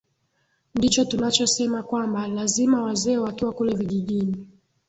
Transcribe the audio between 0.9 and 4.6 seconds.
tunachosema kwamba lazima wazee wakiwa kule vijijini